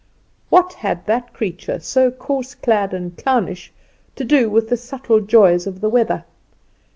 [0.49, 3.71] What had that creature, so coarse clad and clownish,
[4.15, 6.25] to do with the subtle joys of the weather?